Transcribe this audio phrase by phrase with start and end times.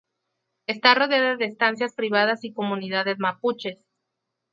[0.65, 3.85] Está rodeada de estancias privadas y comunidades mapuches.